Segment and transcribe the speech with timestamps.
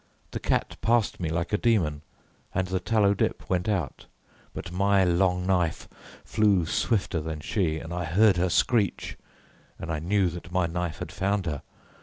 [0.31, 2.01] The cat passed me like a demon,
[2.55, 4.07] and the tallow dip went out,
[4.51, 5.87] but my long knife
[6.25, 9.15] flew swifter than she, and I heard her screech,
[9.77, 11.61] and I knew that my knife had found her.